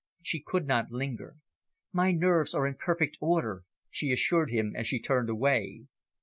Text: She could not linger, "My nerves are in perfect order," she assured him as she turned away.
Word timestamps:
She 0.23 0.41
could 0.41 0.65
not 0.65 0.89
linger, 0.89 1.35
"My 1.93 2.11
nerves 2.11 2.55
are 2.55 2.65
in 2.65 2.73
perfect 2.73 3.19
order," 3.21 3.65
she 3.91 4.11
assured 4.11 4.49
him 4.49 4.75
as 4.75 4.87
she 4.87 4.99
turned 4.99 5.29
away. 5.29 5.83